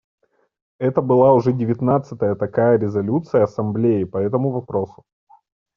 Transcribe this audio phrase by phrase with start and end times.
[0.79, 5.03] Это была уже девятнадцатая такая резолюция Ассамблеи по этому вопросу.